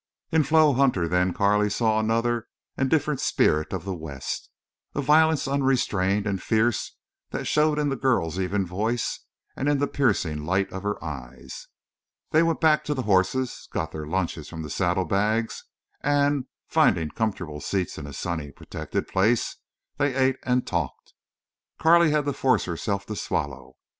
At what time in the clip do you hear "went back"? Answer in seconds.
12.41-12.83